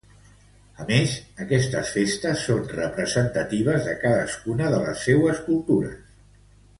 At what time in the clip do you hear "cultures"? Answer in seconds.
5.51-5.97